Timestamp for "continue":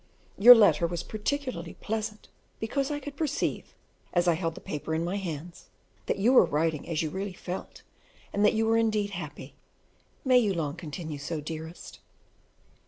10.75-11.19